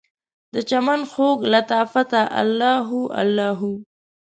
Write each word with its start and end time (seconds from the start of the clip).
دچمن 0.53 0.99
خوږ 1.11 1.37
لطافته، 1.53 2.21
الله 2.41 2.75
هو 2.89 3.01
الله 3.21 3.49
هو 3.59 3.71